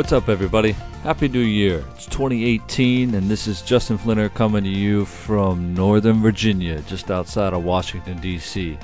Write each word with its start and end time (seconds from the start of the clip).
What's 0.00 0.12
up, 0.12 0.30
everybody? 0.30 0.72
Happy 1.02 1.28
New 1.28 1.40
Year. 1.40 1.84
It's 1.94 2.06
2018, 2.06 3.14
and 3.14 3.30
this 3.30 3.46
is 3.46 3.60
Justin 3.60 3.98
Flinner 3.98 4.30
coming 4.30 4.64
to 4.64 4.70
you 4.70 5.04
from 5.04 5.74
Northern 5.74 6.22
Virginia, 6.22 6.80
just 6.86 7.10
outside 7.10 7.52
of 7.52 7.64
Washington, 7.64 8.18
D.C. 8.18 8.78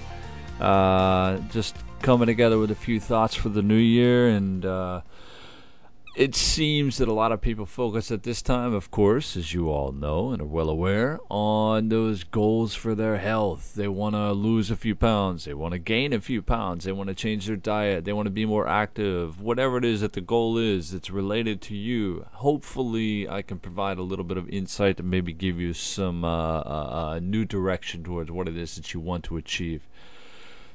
Uh, 0.61 1.39
just 1.49 1.75
coming 2.03 2.27
together 2.27 2.59
with 2.59 2.71
a 2.71 2.75
few 2.75 3.01
thoughts 3.01 3.35
for 3.35 3.49
the 3.49 3.63
new 3.63 3.79
year, 3.79 4.29
and 4.29 4.67
uh, 4.67 5.01
it 6.17 6.35
seems 6.35 6.97
that 6.97 7.09
a 7.09 7.13
lot 7.13 7.31
of 7.31 7.43
people 7.43 7.67
focus 7.67 8.11
at 8.11 8.23
this 8.23 8.41
time, 8.41 8.73
of 8.73 8.91
course, 8.91 9.37
as 9.37 9.53
you 9.53 9.69
all 9.69 9.93
know 9.93 10.31
and 10.31 10.41
are 10.41 10.47
well 10.47 10.71
aware, 10.71 11.21
on 11.29 11.91
those 11.91 12.25
goals 12.25 12.75
for 12.75 12.95
their 12.95 13.19
health. 13.19 13.75
They 13.75 13.87
want 13.87 14.15
to 14.15 14.33
lose 14.33 14.71
a 14.71 14.77
few 14.77 14.95
pounds, 14.95 15.45
they 15.45 15.53
want 15.53 15.73
to 15.73 15.79
gain 15.79 16.15
a 16.15 16.21
few 16.21 16.41
pounds, 16.41 16.85
they 16.85 16.93
want 16.93 17.09
to 17.11 17.15
change 17.15 17.47
their 17.47 17.57
diet, 17.57 18.07
they 18.07 18.15
want 18.15 18.25
to 18.27 18.31
be 18.31 18.47
more 18.47 18.67
active, 18.67 19.43
whatever 19.43 19.77
it 19.77 19.85
is 19.85 20.01
that 20.01 20.15
the 20.15 20.23
goal 20.23 20.57
is 20.57 20.93
that's 20.93 21.11
related 21.11 21.61
to 21.63 21.77
you. 21.77 22.25
Hopefully, 22.33 23.29
I 23.29 23.43
can 23.43 23.59
provide 23.59 23.99
a 23.99 24.03
little 24.03 24.25
bit 24.25 24.39
of 24.39 24.49
insight 24.49 24.99
and 24.99 25.11
maybe 25.11 25.35
give 25.35 25.61
you 25.61 25.75
some 25.75 26.25
uh, 26.25 26.61
uh, 26.61 27.13
uh 27.17 27.21
new 27.23 27.45
direction 27.45 28.03
towards 28.03 28.31
what 28.31 28.49
it 28.49 28.57
is 28.57 28.77
that 28.77 28.95
you 28.95 29.01
want 29.01 29.25
to 29.25 29.37
achieve. 29.37 29.83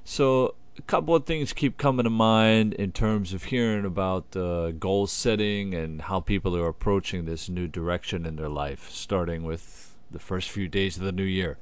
So, 0.03 0.53
a 0.77 0.81
couple 0.83 1.15
of 1.15 1.25
things 1.25 1.53
keep 1.53 1.77
coming 1.77 2.05
to 2.05 2.09
mind 2.09 2.73
in 2.73 2.91
terms 2.91 3.33
of 3.33 3.45
hearing 3.45 3.85
about 3.85 4.35
uh, 4.35 4.71
goal 4.71 5.05
setting 5.07 5.73
and 5.73 6.03
how 6.03 6.19
people 6.19 6.55
are 6.55 6.67
approaching 6.67 7.25
this 7.25 7.49
new 7.49 7.67
direction 7.67 8.25
in 8.25 8.37
their 8.37 8.49
life, 8.49 8.89
starting 8.89 9.43
with 9.43 9.95
the 10.09 10.19
first 10.19 10.49
few 10.49 10.67
days 10.67 10.97
of 10.97 11.03
the 11.03 11.11
new 11.11 11.23
year 11.23 11.57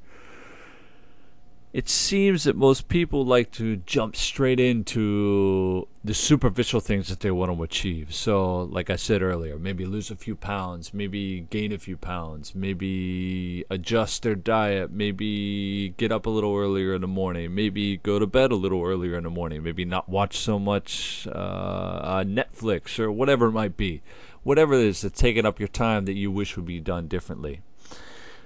it 1.72 1.88
seems 1.88 2.46
that 2.46 2.56
most 2.56 2.88
people 2.88 3.24
like 3.24 3.52
to 3.52 3.76
jump 3.78 4.16
straight 4.16 4.60
into 4.60 5.88
the 6.04 6.16
superficial 6.16 6.80
things 6.80 7.10
that 7.10 7.20
they 7.20 7.30
want 7.30 7.56
to 7.56 7.62
achieve. 7.62 8.12
So, 8.12 8.64
like 8.64 8.90
I 8.90 8.96
said 8.96 9.22
earlier, 9.22 9.60
maybe 9.60 9.86
lose 9.86 10.10
a 10.10 10.16
few 10.16 10.36
pounds, 10.36 10.96
maybe 10.96 11.42
gain 11.52 11.72
a 11.72 11.78
few 11.78 11.96
pounds, 11.96 12.56
maybe 12.56 13.66
adjust 13.70 14.24
their 14.24 14.34
diet, 14.34 14.92
maybe 14.92 15.90
get 15.98 16.12
up 16.12 16.26
a 16.26 16.30
little 16.32 16.56
earlier 16.56 16.96
in 16.96 17.02
the 17.02 17.08
morning, 17.08 17.54
maybe 17.54 17.98
go 17.98 18.18
to 18.18 18.26
bed 18.26 18.52
a 18.52 18.56
little 18.56 18.84
earlier 18.84 19.16
in 19.16 19.24
the 19.24 19.30
morning, 19.30 19.62
maybe 19.62 19.86
not 19.86 20.10
watch 20.10 20.40
so 20.40 20.58
much 20.58 21.28
uh, 21.28 21.30
uh, 21.30 22.24
Netflix 22.24 22.98
or 22.98 23.12
whatever 23.12 23.48
it 23.48 23.52
might 23.52 23.78
be. 23.78 24.02
Whatever 24.42 24.74
it 24.74 24.86
is 24.86 25.02
that's 25.02 25.20
taking 25.20 25.46
up 25.46 25.60
your 25.60 25.68
time 25.68 26.06
that 26.06 26.14
you 26.14 26.32
wish 26.32 26.56
would 26.56 26.66
be 26.66 26.80
done 26.80 27.08
differently. 27.08 27.62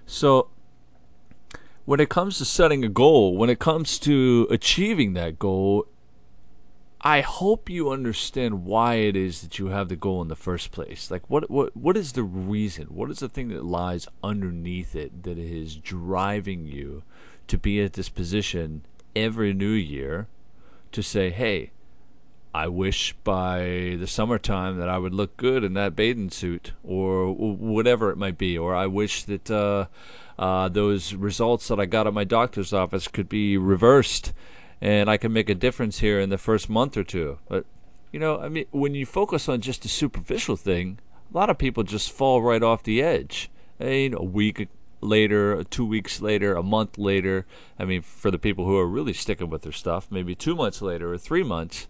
So, 0.05 0.49
when 1.85 1.99
it 1.99 2.09
comes 2.09 2.37
to 2.37 2.45
setting 2.45 2.83
a 2.83 2.89
goal, 2.89 3.35
when 3.35 3.49
it 3.49 3.59
comes 3.59 3.99
to 3.99 4.47
achieving 4.49 5.13
that 5.13 5.37
goal, 5.37 5.87
I 7.01 7.19
hope 7.19 7.69
you 7.69 7.89
understand 7.89 8.63
why 8.63 8.95
it 8.95 9.15
is 9.17 9.41
that 9.41 9.59
you 9.59 9.67
have 9.67 9.89
the 9.89 9.97
goal 9.97 10.21
in 10.21 10.29
the 10.29 10.37
first 10.37 10.71
place. 10.71 11.11
Like 11.11 11.29
what 11.29 11.51
what 11.51 11.75
what 11.75 11.97
is 11.97 12.13
the 12.13 12.23
reason? 12.23 12.87
What 12.87 13.11
is 13.11 13.19
the 13.19 13.27
thing 13.27 13.49
that 13.49 13.65
lies 13.65 14.07
underneath 14.23 14.95
it 14.95 15.23
that 15.23 15.37
is 15.37 15.75
driving 15.75 16.65
you 16.65 17.03
to 17.47 17.57
be 17.57 17.81
at 17.83 17.93
this 17.93 18.07
position 18.07 18.85
every 19.13 19.53
new 19.53 19.73
year 19.73 20.27
to 20.93 21.03
say, 21.03 21.29
"Hey, 21.29 21.71
I 22.53 22.67
wish 22.67 23.13
by 23.23 23.97
the 23.99 24.05
summertime 24.05 24.77
that 24.77 24.87
I 24.87 24.99
would 24.99 25.13
look 25.13 25.37
good 25.37 25.63
in 25.63 25.73
that 25.73 25.95
bathing 25.95 26.29
suit 26.29 26.73
or 26.83 27.33
whatever 27.33 28.11
it 28.11 28.17
might 28.17 28.37
be, 28.37 28.57
or 28.57 28.75
I 28.75 28.85
wish 28.85 29.23
that 29.23 29.49
uh, 29.49 29.87
uh, 30.37 30.69
those 30.69 31.15
results 31.15 31.67
that 31.69 31.79
I 31.79 31.85
got 31.85 32.05
at 32.05 32.13
my 32.13 32.23
doctor's 32.23 32.71
office 32.71 33.07
could 33.07 33.27
be 33.27 33.57
reversed 33.57 34.33
and 34.79 35.09
I 35.09 35.17
can 35.17 35.33
make 35.33 35.49
a 35.49 35.55
difference 35.55 35.99
here 35.99 36.19
in 36.19 36.29
the 36.29 36.37
first 36.37 36.69
month 36.69 36.95
or 36.95 37.03
two. 37.03 37.39
But, 37.47 37.65
you 38.11 38.19
know, 38.19 38.39
I 38.39 38.49
mean, 38.49 38.65
when 38.69 38.93
you 38.93 39.07
focus 39.07 39.49
on 39.49 39.61
just 39.61 39.85
a 39.85 39.89
superficial 39.89 40.55
thing, 40.55 40.99
a 41.33 41.37
lot 41.37 41.49
of 41.49 41.57
people 41.57 41.83
just 41.83 42.11
fall 42.11 42.43
right 42.43 42.61
off 42.61 42.83
the 42.83 43.01
edge. 43.01 43.49
I 43.79 43.85
mean, 43.85 44.13
a 44.13 44.23
week 44.23 44.67
later, 45.01 45.63
two 45.63 45.85
weeks 45.85 46.21
later, 46.21 46.53
a 46.53 46.61
month 46.61 46.99
later. 46.99 47.47
I 47.79 47.85
mean, 47.85 48.03
for 48.03 48.29
the 48.29 48.37
people 48.37 48.65
who 48.65 48.77
are 48.77 48.87
really 48.87 49.13
sticking 49.13 49.49
with 49.49 49.63
their 49.63 49.71
stuff, 49.71 50.07
maybe 50.11 50.35
two 50.35 50.55
months 50.55 50.81
later 50.81 51.13
or 51.13 51.17
three 51.17 51.43
months 51.43 51.87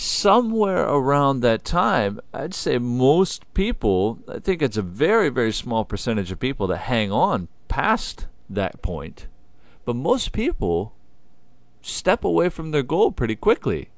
somewhere 0.00 0.88
around 0.88 1.40
that 1.40 1.62
time, 1.62 2.18
I'd 2.32 2.54
say 2.54 2.78
most 2.78 3.52
people, 3.52 4.18
I 4.26 4.38
think 4.38 4.62
it's 4.62 4.78
a 4.78 4.82
very, 4.82 5.28
very 5.28 5.52
small 5.52 5.84
percentage 5.84 6.32
of 6.32 6.40
people 6.40 6.66
that 6.68 6.78
hang 6.78 7.12
on 7.12 7.48
past 7.68 8.26
that 8.48 8.80
point. 8.80 9.26
But 9.84 9.96
most 9.96 10.32
people 10.32 10.94
step 11.82 12.24
away 12.24 12.48
from 12.48 12.70
their 12.70 12.82
goal 12.82 13.12
pretty 13.12 13.36
quickly. 13.36 13.90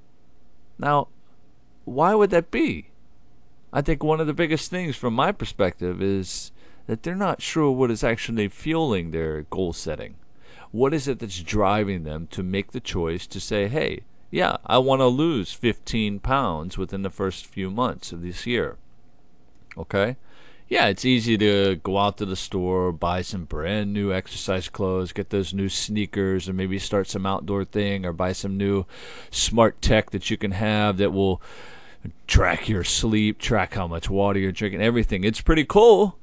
Now, 0.77 1.07
why 1.85 2.17
would 2.17 2.31
that 2.31 2.51
be? 2.51 2.91
I 3.73 3.81
think 3.81 4.03
one 4.03 4.21
of 4.21 4.27
the 4.27 4.35
biggest 4.35 4.73
things 4.73 4.97
from 4.97 5.15
my 5.15 5.31
perspective 5.31 6.03
is 6.03 6.51
that 6.89 7.05
they're 7.05 7.15
not 7.15 7.41
sure 7.41 7.71
what 7.71 7.93
is 7.93 8.03
actually 8.03 8.49
fueling 8.49 9.13
their 9.13 9.43
goal 9.43 9.73
setting. 9.73 10.17
What 10.73 10.93
is 10.93 11.07
it 11.07 11.21
that's 11.21 11.43
driving 11.43 12.03
them 12.03 12.27
to 12.33 12.43
make 12.43 12.73
the 12.73 12.81
choice 12.81 13.29
to 13.29 13.39
say, 13.39 13.69
hey, 13.69 14.03
yeah, 14.33 14.57
I 14.65 14.79
want 14.79 15.01
to 15.01 15.07
lose 15.07 15.53
15 15.53 16.19
pounds 16.19 16.79
within 16.79 17.03
the 17.03 17.11
first 17.11 17.45
few 17.45 17.71
months 17.71 18.13
of 18.13 18.23
this 18.23 18.47
year. 18.47 18.79
Okay? 19.77 20.17
Yeah, 20.69 20.87
it's 20.87 21.05
easy 21.05 21.37
to 21.37 21.77
go 21.77 21.99
out 21.99 22.17
to 22.17 22.25
the 22.25 22.35
store, 22.35 22.93
buy 22.93 23.21
some 23.21 23.45
brand 23.45 23.93
new 23.93 24.11
exercise 24.11 24.71
clothes, 24.71 25.13
get 25.13 25.29
those 25.29 25.53
new 25.53 25.69
sneakers, 25.69 26.49
or 26.49 26.55
maybe 26.55 26.79
start 26.79 27.09
some 27.09 27.27
outdoor 27.27 27.67
thing, 27.67 28.07
or 28.07 28.15
buy 28.15 28.33
some 28.33 28.57
new 28.57 28.87
smart 29.31 29.83
tech 29.83 30.11
that 30.13 30.31
you 30.31 30.39
can 30.39 30.53
have 30.53 30.97
that 30.97 31.13
will 31.13 31.43
track 32.27 32.71
your 32.71 32.85
sleep, 32.85 33.39
track 33.39 33.75
how 33.75 33.87
much 33.87 34.09
water 34.09 34.41
you're 34.41 34.51
drinking, 34.51 34.81
everything. 34.81 35.25
It's 35.25 35.43
pretty 35.43 35.67
cool 35.67 36.17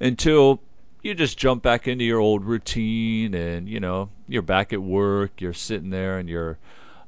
until 0.00 0.62
you 1.02 1.14
just 1.14 1.36
jump 1.36 1.62
back 1.62 1.86
into 1.86 2.04
your 2.04 2.20
old 2.20 2.42
routine 2.42 3.34
and, 3.34 3.68
you 3.68 3.80
know, 3.80 4.08
you're 4.26 4.40
back 4.40 4.72
at 4.72 4.80
work, 4.80 5.42
you're 5.42 5.52
sitting 5.52 5.90
there 5.90 6.16
and 6.16 6.26
you're 6.26 6.56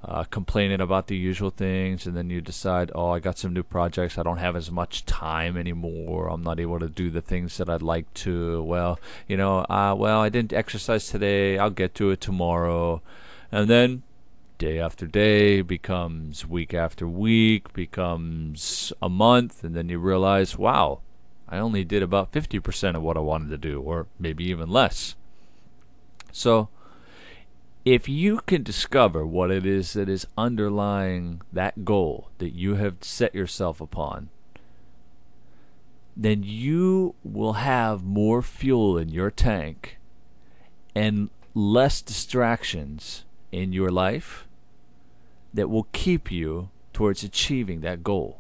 uh, 0.04 0.24
complaining 0.24 0.80
about 0.80 1.06
the 1.06 1.16
usual 1.16 1.50
things, 1.50 2.06
and 2.06 2.16
then 2.16 2.28
you 2.28 2.40
decide, 2.40 2.90
oh, 2.94 3.10
I 3.10 3.20
got 3.20 3.38
some 3.38 3.52
new 3.52 3.62
projects. 3.62 4.18
I 4.18 4.24
don't 4.24 4.38
have 4.38 4.56
as 4.56 4.70
much 4.70 5.06
time 5.06 5.56
anymore. 5.56 6.28
I'm 6.28 6.42
not 6.42 6.58
able 6.58 6.80
to 6.80 6.88
do 6.88 7.10
the 7.10 7.20
things 7.20 7.56
that 7.58 7.68
I'd 7.68 7.82
like 7.82 8.12
to. 8.14 8.62
Well, 8.62 8.98
you 9.28 9.36
know, 9.36 9.60
uh, 9.60 9.94
well, 9.96 10.20
I 10.20 10.28
didn't 10.28 10.52
exercise 10.52 11.08
today. 11.08 11.56
I'll 11.56 11.70
get 11.70 11.94
to 11.96 12.10
it 12.10 12.20
tomorrow. 12.20 13.00
And 13.52 13.70
then 13.70 14.02
day 14.58 14.80
after 14.80 15.06
day 15.06 15.60
becomes 15.60 16.46
week 16.46 16.74
after 16.74 17.06
week, 17.06 17.72
becomes 17.72 18.92
a 19.00 19.08
month, 19.08 19.62
and 19.62 19.74
then 19.74 19.88
you 19.88 19.98
realize, 19.98 20.58
wow, 20.58 21.00
I 21.48 21.58
only 21.58 21.84
did 21.84 22.02
about 22.02 22.32
50% 22.32 22.96
of 22.96 23.02
what 23.02 23.16
I 23.16 23.20
wanted 23.20 23.50
to 23.50 23.58
do, 23.58 23.80
or 23.80 24.06
maybe 24.18 24.44
even 24.44 24.68
less. 24.68 25.14
So, 26.32 26.70
if 27.84 28.08
you 28.08 28.40
can 28.46 28.62
discover 28.62 29.26
what 29.26 29.50
it 29.50 29.66
is 29.66 29.92
that 29.94 30.08
is 30.08 30.26
underlying 30.38 31.42
that 31.52 31.84
goal 31.84 32.30
that 32.38 32.50
you 32.50 32.76
have 32.76 32.96
set 33.00 33.34
yourself 33.34 33.80
upon, 33.80 34.28
then 36.16 36.42
you 36.44 37.14
will 37.24 37.54
have 37.54 38.04
more 38.04 38.42
fuel 38.42 38.96
in 38.96 39.08
your 39.08 39.30
tank 39.30 39.98
and 40.94 41.30
less 41.54 42.00
distractions 42.00 43.24
in 43.50 43.72
your 43.72 43.90
life 43.90 44.46
that 45.52 45.68
will 45.68 45.88
keep 45.92 46.30
you 46.30 46.70
towards 46.92 47.24
achieving 47.24 47.80
that 47.80 48.04
goal. 48.04 48.38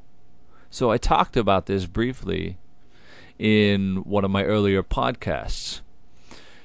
So 0.70 0.90
I 0.90 0.98
talked 0.98 1.36
about 1.36 1.66
this 1.66 1.86
briefly 1.86 2.58
in 3.38 3.96
one 4.04 4.24
of 4.24 4.30
my 4.30 4.44
earlier 4.44 4.82
podcasts. 4.82 5.80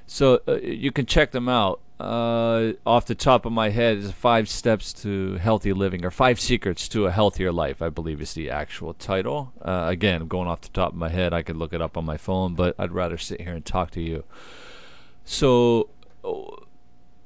So 0.05 0.41
uh, 0.47 0.57
you 0.57 0.91
can 0.91 1.05
check 1.05 1.31
them 1.31 1.49
out 1.49 1.81
uh, 1.99 2.73
off 2.85 3.05
the 3.05 3.15
top 3.15 3.45
of 3.45 3.51
my 3.51 3.69
head 3.69 3.97
is 3.97 4.11
five 4.11 4.47
steps 4.47 4.93
to 4.93 5.35
healthy 5.35 5.73
living 5.73 6.05
or 6.05 6.11
five 6.11 6.39
secrets 6.39 6.87
to 6.87 7.07
a 7.07 7.11
healthier 7.11 7.51
life 7.51 7.81
i 7.81 7.89
believe 7.89 8.21
is 8.21 8.33
the 8.33 8.49
actual 8.51 8.93
title. 8.93 9.51
Uh, 9.61 9.85
again 9.89 10.27
going 10.27 10.47
off 10.47 10.61
the 10.61 10.69
top 10.69 10.91
of 10.91 10.97
my 10.97 11.09
head 11.09 11.33
i 11.33 11.41
could 11.41 11.55
look 11.55 11.73
it 11.73 11.81
up 11.81 11.97
on 11.97 12.05
my 12.05 12.17
phone 12.17 12.53
but 12.53 12.75
i'd 12.77 12.91
rather 12.91 13.17
sit 13.17 13.41
here 13.41 13.53
and 13.53 13.65
talk 13.65 13.89
to 13.91 14.01
you. 14.01 14.23
So 15.25 15.89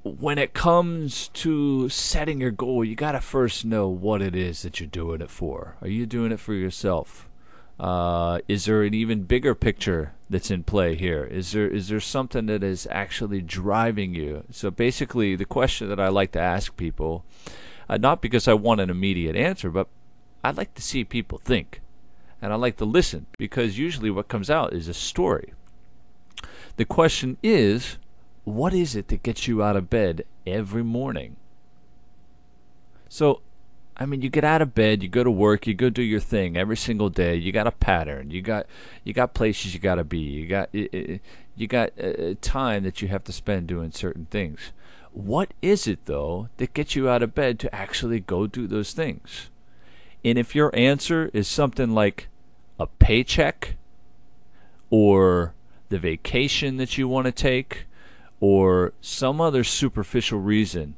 when 0.04 0.38
it 0.38 0.54
comes 0.54 1.28
to 1.30 1.90
setting 1.90 2.40
your 2.40 2.52
goal 2.52 2.86
you 2.86 2.96
got 2.96 3.12
to 3.12 3.20
first 3.20 3.66
know 3.66 3.90
what 3.90 4.22
it 4.22 4.36
is 4.36 4.62
that 4.62 4.80
you're 4.80 4.88
doing 4.88 5.22
it 5.22 5.30
for. 5.30 5.76
Are 5.82 5.90
you 5.90 6.06
doing 6.06 6.32
it 6.32 6.40
for 6.40 6.54
yourself 6.54 7.30
uh, 7.80 8.40
is 8.48 8.66
there 8.66 8.84
an 8.84 8.94
even 8.94 9.24
bigger 9.24 9.56
picture 9.56 10.14
that's 10.30 10.52
in 10.52 10.64
play 10.64 10.96
here? 10.96 11.24
Is 11.24 11.52
there 11.52 11.68
is 11.68 11.88
there 11.88 12.00
something 12.00 12.46
that 12.46 12.64
is 12.64 12.88
actually 12.92 13.42
driving 13.42 14.14
you? 14.14 14.44
So 14.52 14.70
basically, 14.70 15.36
the 15.36 15.46
question 15.46 15.90
that 15.90 16.00
I 16.00 16.10
like 16.10 16.32
to 16.34 16.40
ask 16.40 16.76
people, 16.78 17.26
uh, 17.90 17.98
not 17.98 18.22
because 18.22 18.48
I 18.48 18.54
want 18.54 18.82
an 18.82 18.90
immediate 18.90 19.36
answer, 19.36 19.70
but 19.70 19.88
I 20.44 20.52
like 20.52 20.74
to 20.76 20.82
see 20.82 21.04
people 21.04 21.38
think, 21.38 21.82
and 22.42 22.54
I 22.54 22.56
like 22.56 22.78
to 22.78 22.86
listen 22.86 23.26
because 23.38 23.78
usually 23.78 24.12
what 24.12 24.28
comes 24.28 24.50
out 24.50 24.74
is 24.74 24.88
a 24.88 24.94
story. 24.94 25.54
The 26.78 26.86
question 26.86 27.38
is, 27.44 27.98
what 28.44 28.74
is 28.74 28.96
it 28.96 29.10
that 29.10 29.24
gets 29.24 29.48
you 29.48 29.62
out 29.62 29.76
of 29.76 29.90
bed 29.90 30.24
every 30.48 30.84
morning? 30.84 31.36
So 33.10 33.42
I 34.02 34.08
mean, 34.08 34.24
you 34.24 34.32
get 34.32 34.44
out 34.44 34.64
of 34.64 34.74
bed, 34.74 35.04
you 35.04 35.10
go 35.10 35.24
to 35.24 35.30
work, 35.30 35.68
you 35.68 35.76
go 35.76 35.92
do 35.92 36.02
your 36.02 36.20
thing 36.20 36.58
every 36.58 36.76
single 36.76 37.12
day. 37.12 37.36
You 37.36 37.52
got 37.52 37.68
a 37.68 37.72
pattern. 37.72 38.32
You 38.32 38.42
got 38.42 38.66
you 39.04 39.14
got 39.14 39.36
places 39.36 39.76
you 39.76 39.80
got 39.80 39.96
to 39.96 40.04
be. 40.04 40.18
You 40.18 40.48
got 40.48 40.74
you 40.74 41.68
got 41.68 41.92
uh, 42.04 42.34
time 42.42 42.82
that 42.82 43.04
you 43.04 43.10
have 43.10 43.24
to 43.26 43.32
spend 43.32 43.68
doing 43.68 43.92
certain 43.92 44.26
things. 44.32 44.72
What 45.12 45.54
is 45.62 45.86
it 45.86 46.06
though 46.06 46.50
that 46.58 46.74
gets 46.74 46.96
you 46.96 47.10
out 47.10 47.22
of 47.22 47.36
bed 47.36 47.60
to 47.60 47.76
actually 47.76 48.20
go 48.20 48.48
do 48.48 48.66
those 48.66 48.94
things? 48.94 49.52
And 50.26 50.40
if 50.40 50.56
your 50.56 50.76
answer 50.76 51.30
is 51.32 51.48
something 51.48 51.92
like 51.92 52.28
a 52.80 52.88
paycheck 52.88 53.76
or 54.90 55.54
the 55.90 56.00
vacation 56.00 56.78
that 56.78 56.98
you 56.98 57.08
want 57.08 57.26
to 57.26 57.32
take 57.32 57.86
or 58.40 58.94
some 59.00 59.40
other 59.40 59.64
superficial 59.64 60.40
reason, 60.40 60.96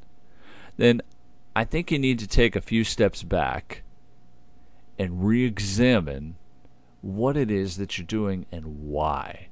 then 0.78 1.02
I 1.56 1.64
think 1.64 1.90
you 1.90 1.98
need 1.98 2.18
to 2.18 2.26
take 2.26 2.56
a 2.56 2.60
few 2.60 2.84
steps 2.84 3.22
back 3.22 3.82
and 4.98 5.24
re 5.24 5.44
examine 5.44 6.36
what 7.00 7.36
it 7.36 7.50
is 7.50 7.76
that 7.76 7.96
you're 7.96 8.06
doing 8.06 8.46
and 8.50 8.80
why. 8.82 9.48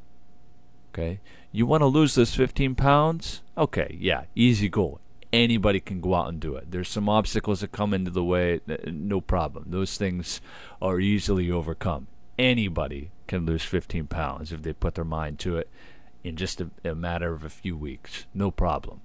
Okay? 0.92 1.20
You 1.52 1.66
want 1.66 1.82
to 1.82 1.86
lose 1.86 2.14
those 2.14 2.34
15 2.34 2.74
pounds? 2.74 3.42
Okay, 3.56 3.96
yeah, 4.00 4.24
easy 4.34 4.68
goal. 4.68 5.00
Anybody 5.32 5.80
can 5.80 6.00
go 6.00 6.14
out 6.14 6.28
and 6.28 6.40
do 6.40 6.56
it. 6.56 6.70
There's 6.70 6.88
some 6.88 7.08
obstacles 7.08 7.60
that 7.60 7.72
come 7.72 7.94
into 7.94 8.10
the 8.10 8.24
way, 8.24 8.60
no 8.86 9.20
problem. 9.20 9.66
Those 9.68 9.96
things 9.96 10.40
are 10.80 11.00
easily 11.00 11.50
overcome. 11.50 12.08
Anybody 12.38 13.10
can 13.26 13.46
lose 13.46 13.62
15 13.62 14.06
pounds 14.08 14.52
if 14.52 14.62
they 14.62 14.72
put 14.72 14.94
their 14.94 15.04
mind 15.04 15.38
to 15.40 15.56
it 15.56 15.70
in 16.24 16.36
just 16.36 16.60
a, 16.60 16.70
a 16.84 16.94
matter 16.94 17.32
of 17.32 17.44
a 17.44 17.50
few 17.50 17.76
weeks. 17.76 18.26
No 18.34 18.50
problem. 18.50 19.00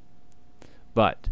But 0.93 1.29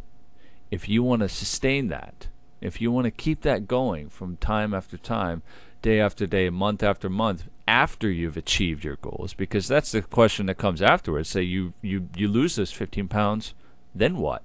if 0.76 0.90
you 0.90 1.02
want 1.02 1.22
to 1.22 1.30
sustain 1.30 1.88
that, 1.88 2.28
if 2.60 2.82
you 2.82 2.92
want 2.92 3.06
to 3.06 3.12
keep 3.12 3.44
that 3.44 3.66
going 3.66 4.10
from 4.10 4.36
time 4.36 4.74
after 4.74 4.98
time, 4.98 5.42
day 5.82 6.02
after 6.02 6.28
day, 6.28 6.50
month 6.50 6.84
after 6.84 7.10
month, 7.10 7.48
after 7.66 8.12
you've 8.12 8.36
achieved 8.36 8.84
your 8.84 8.98
goals, 8.98 9.34
because 9.34 9.70
that's 9.70 9.94
the 9.94 10.02
question 10.02 10.48
that 10.48 10.58
comes 10.58 10.82
afterwards. 10.82 11.30
Say 11.30 11.44
you 11.44 11.74
you 11.82 12.10
you 12.18 12.28
lose 12.28 12.58
this 12.58 12.74
15 12.74 13.08
pounds, 13.08 13.54
then 13.96 14.18
what? 14.18 14.44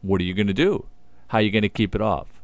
What 0.00 0.20
are 0.20 0.24
you 0.24 0.34
going 0.34 0.48
to 0.48 0.52
do? 0.52 0.86
How 1.28 1.38
are 1.38 1.42
you 1.42 1.52
going 1.52 1.62
to 1.62 1.68
keep 1.68 1.94
it 1.94 2.00
off? 2.00 2.42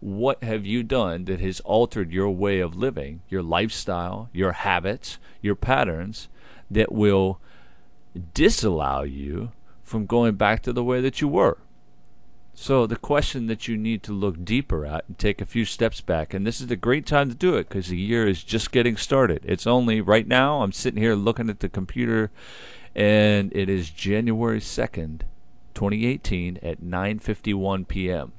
What 0.00 0.42
have 0.42 0.66
you 0.66 0.82
done 0.82 1.26
that 1.26 1.38
has 1.38 1.60
altered 1.60 2.12
your 2.12 2.30
way 2.30 2.58
of 2.58 2.74
living, 2.74 3.22
your 3.28 3.44
lifestyle, 3.44 4.30
your 4.32 4.50
habits, 4.50 5.18
your 5.40 5.54
patterns 5.54 6.28
that 6.68 6.90
will 6.90 7.38
disallow 8.34 9.02
you 9.04 9.52
from 9.82 10.06
going 10.06 10.34
back 10.34 10.62
to 10.62 10.72
the 10.72 10.84
way 10.84 11.00
that 11.00 11.20
you 11.20 11.28
were. 11.28 11.58
So 12.54 12.86
the 12.86 12.96
question 12.96 13.46
that 13.46 13.66
you 13.66 13.76
need 13.76 14.02
to 14.04 14.12
look 14.12 14.44
deeper 14.44 14.84
at 14.84 15.04
and 15.08 15.18
take 15.18 15.40
a 15.40 15.46
few 15.46 15.64
steps 15.64 16.00
back, 16.00 16.34
and 16.34 16.46
this 16.46 16.60
is 16.60 16.70
a 16.70 16.76
great 16.76 17.06
time 17.06 17.28
to 17.30 17.34
do 17.34 17.56
it 17.56 17.68
because 17.68 17.88
the 17.88 17.96
year 17.96 18.26
is 18.26 18.44
just 18.44 18.72
getting 18.72 18.96
started. 18.96 19.42
It's 19.44 19.66
only 19.66 20.00
right 20.00 20.26
now. 20.26 20.62
I'm 20.62 20.72
sitting 20.72 21.02
here 21.02 21.14
looking 21.14 21.48
at 21.48 21.60
the 21.60 21.68
computer, 21.68 22.30
and 22.94 23.50
it 23.56 23.68
is 23.68 23.90
January 23.90 24.60
second, 24.60 25.24
2018, 25.74 26.58
at 26.62 26.82
9:51 26.82 27.88
p.m. 27.88 28.32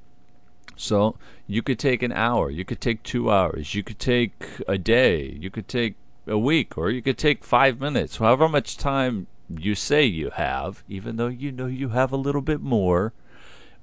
So 0.76 1.18
you 1.48 1.62
could 1.62 1.80
take 1.80 2.04
an 2.04 2.12
hour, 2.12 2.50
you 2.50 2.66
could 2.66 2.82
take 2.82 3.04
two 3.04 3.32
hours, 3.32 3.74
you 3.74 3.84
could 3.84 4.00
take 4.00 4.62
a 4.68 4.78
day, 4.78 5.38
you 5.40 5.50
could 5.50 5.68
take 5.68 5.96
a 6.28 6.38
week, 6.38 6.78
or 6.78 6.90
you 6.90 7.02
could 7.02 7.18
take 7.18 7.44
five 7.44 7.80
minutes, 7.80 8.18
however 8.18 8.48
much 8.48 8.78
time 8.78 9.28
you 9.50 9.76
say 9.76 10.04
you 10.04 10.32
have, 10.32 10.84
even 10.88 11.18
though 11.18 11.28
you 11.28 11.52
know 11.52 11.68
you 11.68 11.90
have 11.90 12.12
a 12.12 12.18
little 12.18 12.42
bit 12.42 12.62
more, 12.62 13.14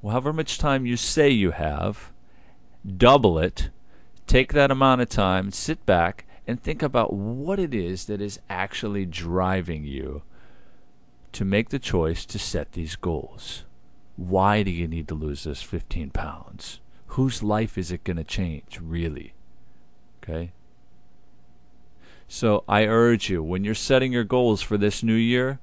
however 0.02 0.32
much 0.32 0.58
time 0.58 0.86
you 0.86 0.96
say 0.96 1.28
you 1.28 1.52
have, 1.52 2.12
double 2.96 3.38
it, 3.38 3.70
take 4.26 4.52
that 4.52 4.70
amount 4.70 5.00
of 5.00 5.08
time, 5.08 5.50
sit 5.50 5.84
back, 5.86 6.26
and 6.46 6.62
think 6.62 6.82
about 6.82 7.12
what 7.12 7.58
it 7.58 7.74
is 7.74 8.06
that 8.06 8.20
is 8.20 8.40
actually 8.48 9.04
driving 9.06 9.84
you 9.84 10.22
to 11.32 11.44
make 11.44 11.68
the 11.68 11.78
choice 11.78 12.24
to 12.26 12.38
set 12.38 12.72
these 12.72 12.96
goals. 12.96 13.64
Why 14.16 14.62
do 14.62 14.70
you 14.70 14.88
need 14.88 15.08
to 15.08 15.14
lose 15.14 15.44
this 15.44 15.62
15 15.62 16.10
pounds? 16.10 16.80
Whose 17.08 17.42
life 17.42 17.78
is 17.78 17.92
it 17.92 18.04
going 18.04 18.16
to 18.16 18.24
change, 18.24 18.78
really? 18.82 19.34
Okay? 20.22 20.52
So 22.32 22.62
I 22.68 22.84
urge 22.84 23.28
you, 23.28 23.42
when 23.42 23.64
you're 23.64 23.74
setting 23.74 24.12
your 24.12 24.22
goals 24.22 24.62
for 24.62 24.78
this 24.78 25.02
new 25.02 25.14
year, 25.14 25.58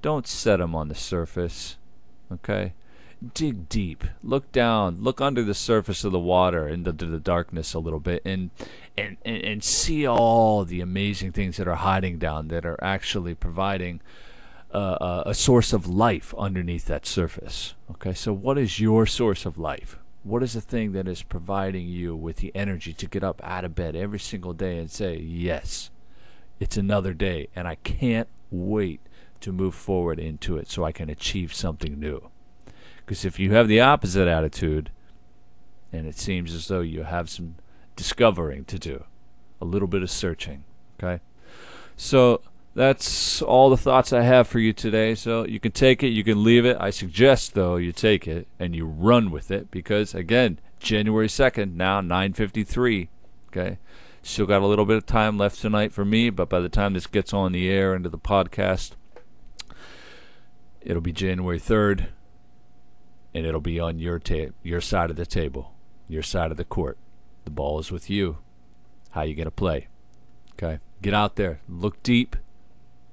don't 0.00 0.26
set 0.26 0.56
them 0.56 0.74
on 0.74 0.88
the 0.88 0.94
surface. 0.94 1.76
Okay? 2.32 2.72
Dig 3.34 3.68
deep. 3.68 4.02
Look 4.24 4.50
down. 4.52 5.02
Look 5.02 5.20
under 5.20 5.42
the 5.42 5.52
surface 5.52 6.02
of 6.02 6.12
the 6.12 6.18
water 6.18 6.66
into 6.66 6.92
the 6.92 7.20
darkness 7.20 7.74
a 7.74 7.78
little 7.78 8.00
bit 8.00 8.22
and, 8.24 8.52
and, 8.96 9.18
and, 9.26 9.44
and 9.44 9.62
see 9.62 10.08
all 10.08 10.64
the 10.64 10.80
amazing 10.80 11.32
things 11.32 11.58
that 11.58 11.68
are 11.68 11.74
hiding 11.74 12.18
down 12.18 12.48
that 12.48 12.64
are 12.64 12.82
actually 12.82 13.34
providing 13.34 14.00
uh, 14.72 15.24
a 15.26 15.34
source 15.34 15.74
of 15.74 15.86
life 15.86 16.34
underneath 16.38 16.86
that 16.86 17.04
surface. 17.04 17.74
Okay? 17.90 18.14
So, 18.14 18.32
what 18.32 18.56
is 18.56 18.80
your 18.80 19.04
source 19.04 19.44
of 19.44 19.58
life? 19.58 19.98
What 20.26 20.42
is 20.42 20.54
the 20.54 20.60
thing 20.60 20.90
that 20.90 21.06
is 21.06 21.22
providing 21.22 21.86
you 21.86 22.16
with 22.16 22.38
the 22.38 22.50
energy 22.52 22.92
to 22.94 23.06
get 23.06 23.22
up 23.22 23.40
out 23.44 23.64
of 23.64 23.76
bed 23.76 23.94
every 23.94 24.18
single 24.18 24.52
day 24.54 24.76
and 24.76 24.90
say, 24.90 25.16
Yes, 25.16 25.90
it's 26.58 26.76
another 26.76 27.14
day, 27.14 27.46
and 27.54 27.68
I 27.68 27.76
can't 27.76 28.26
wait 28.50 29.00
to 29.42 29.52
move 29.52 29.76
forward 29.76 30.18
into 30.18 30.56
it 30.56 30.68
so 30.68 30.82
I 30.82 30.90
can 30.90 31.08
achieve 31.08 31.54
something 31.54 32.00
new? 32.00 32.28
Because 32.96 33.24
if 33.24 33.38
you 33.38 33.52
have 33.52 33.68
the 33.68 33.80
opposite 33.80 34.26
attitude, 34.26 34.90
and 35.92 36.08
it 36.08 36.18
seems 36.18 36.52
as 36.52 36.66
though 36.66 36.80
you 36.80 37.04
have 37.04 37.30
some 37.30 37.54
discovering 37.94 38.64
to 38.64 38.80
do, 38.80 39.04
a 39.60 39.64
little 39.64 39.86
bit 39.86 40.02
of 40.02 40.10
searching, 40.10 40.64
okay? 40.98 41.22
So, 41.96 42.40
that's 42.76 43.40
all 43.40 43.70
the 43.70 43.76
thoughts 43.78 44.12
I 44.12 44.20
have 44.20 44.46
for 44.46 44.58
you 44.58 44.74
today. 44.74 45.14
So 45.14 45.46
you 45.46 45.58
can 45.58 45.72
take 45.72 46.02
it, 46.02 46.08
you 46.08 46.22
can 46.22 46.44
leave 46.44 46.66
it. 46.66 46.76
I 46.78 46.90
suggest 46.90 47.54
though 47.54 47.76
you 47.76 47.90
take 47.90 48.28
it 48.28 48.48
and 48.58 48.76
you 48.76 48.84
run 48.84 49.30
with 49.30 49.50
it 49.50 49.70
because 49.70 50.14
again, 50.14 50.60
January 50.78 51.26
2nd, 51.26 51.74
now 51.74 52.02
9:53, 52.02 53.08
okay? 53.48 53.78
Still 54.20 54.44
got 54.44 54.60
a 54.60 54.66
little 54.66 54.84
bit 54.84 54.98
of 54.98 55.06
time 55.06 55.38
left 55.38 55.58
tonight 55.58 55.90
for 55.90 56.04
me, 56.04 56.28
but 56.28 56.50
by 56.50 56.60
the 56.60 56.68
time 56.68 56.92
this 56.92 57.06
gets 57.06 57.32
on 57.32 57.52
the 57.52 57.70
air 57.70 57.94
into 57.94 58.10
the 58.10 58.18
podcast, 58.18 58.92
it'll 60.82 61.00
be 61.00 61.12
January 61.12 61.58
3rd 61.58 62.08
and 63.32 63.46
it'll 63.46 63.60
be 63.62 63.80
on 63.80 63.98
your 63.98 64.18
ta- 64.18 64.52
your 64.62 64.82
side 64.82 65.08
of 65.08 65.16
the 65.16 65.24
table, 65.24 65.72
your 66.08 66.22
side 66.22 66.50
of 66.50 66.58
the 66.58 66.64
court. 66.64 66.98
The 67.46 67.50
ball 67.50 67.78
is 67.78 67.90
with 67.90 68.10
you. 68.10 68.36
How 69.12 69.22
you 69.22 69.34
going 69.34 69.46
to 69.46 69.50
play? 69.50 69.88
Okay? 70.52 70.80
Get 71.00 71.14
out 71.14 71.36
there, 71.36 71.60
look 71.68 72.02
deep 72.02 72.36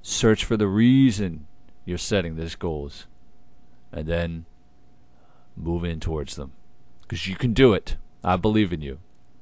Search 0.05 0.43
for 0.43 0.57
the 0.57 0.67
reason 0.67 1.47
you're 1.85 1.97
setting 1.97 2.35
these 2.35 2.55
goals 2.55 3.07
and 3.91 4.05
then 4.05 4.45
move 5.55 5.85
in 5.85 6.01
towards 6.01 6.35
them. 6.35 6.51
Because 7.01 7.27
you 7.27 7.35
can 7.35 7.53
do 7.53 7.73
it. 7.73 7.95
I 8.23 8.35
believe 8.35 8.73
in 8.73 8.81
you. 8.81 8.99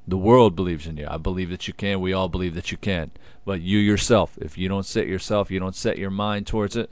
The 0.07 0.17
world 0.17 0.55
believes 0.55 0.85
in 0.85 0.97
you. 0.97 1.07
I 1.09 1.17
believe 1.17 1.49
that 1.49 1.67
you 1.67 1.73
can. 1.73 1.99
We 1.99 2.13
all 2.13 2.29
believe 2.29 2.53
that 2.53 2.71
you 2.71 2.77
can. 2.77 3.11
But 3.43 3.61
you 3.61 3.79
yourself, 3.79 4.37
if 4.39 4.55
you 4.55 4.69
don't 4.69 4.85
set 4.85 5.07
yourself, 5.07 5.49
you 5.49 5.59
don't 5.59 5.75
set 5.75 5.97
your 5.97 6.11
mind 6.11 6.45
towards 6.45 6.75
it, 6.75 6.91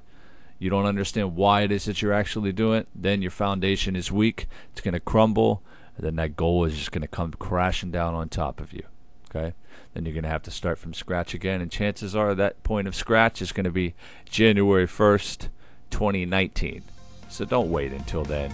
you 0.58 0.70
don't 0.70 0.86
understand 0.86 1.36
why 1.36 1.62
it 1.62 1.72
is 1.72 1.86
that 1.86 2.02
you're 2.02 2.14
actually 2.14 2.52
doing 2.52 2.82
it, 2.82 2.88
then 2.94 3.22
your 3.22 3.32
foundation 3.32 3.96
is 3.96 4.12
weak. 4.12 4.48
It's 4.72 4.82
going 4.82 4.94
to 4.94 5.00
crumble. 5.00 5.64
And 5.96 6.06
then 6.06 6.16
that 6.16 6.36
goal 6.36 6.66
is 6.66 6.76
just 6.76 6.92
going 6.92 7.02
to 7.02 7.08
come 7.08 7.34
crashing 7.34 7.92
down 7.92 8.16
on 8.16 8.30
top 8.30 8.60
of 8.60 8.74
you. 8.74 8.84
Okay? 9.30 9.54
then 9.94 10.06
you're 10.06 10.14
going 10.14 10.24
to 10.24 10.30
have 10.30 10.44
to 10.44 10.52
start 10.52 10.78
from 10.78 10.94
scratch 10.94 11.34
again. 11.34 11.62
And 11.62 11.72
chances 11.72 12.16
are 12.16 12.36
that 12.36 12.62
point 12.64 12.88
of 12.88 12.96
scratch 12.96 13.42
is 13.42 13.52
going 13.52 13.64
to 13.66 13.72
be 13.72 13.96
January 14.30 14.88
1st, 14.88 15.50
2019. 15.90 16.84
So 17.30 17.46
don't 17.46 17.72
wait 17.72 17.92
until 17.92 18.24
then. 18.24 18.54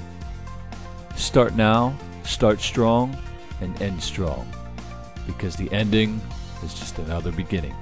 Start 1.15 1.55
now, 1.55 1.95
start 2.23 2.61
strong, 2.61 3.17
and 3.61 3.79
end 3.81 4.01
strong. 4.01 4.49
Because 5.27 5.55
the 5.55 5.71
ending 5.71 6.21
is 6.63 6.73
just 6.73 6.99
another 6.99 7.31
beginning. 7.31 7.75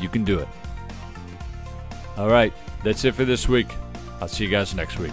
You 0.00 0.08
can 0.08 0.24
do 0.24 0.38
it. 0.38 0.48
All 2.16 2.28
right, 2.28 2.52
that's 2.84 3.04
it 3.04 3.14
for 3.14 3.24
this 3.24 3.48
week. 3.48 3.68
I'll 4.20 4.28
see 4.28 4.44
you 4.44 4.50
guys 4.50 4.74
next 4.74 4.98
week. 4.98 5.12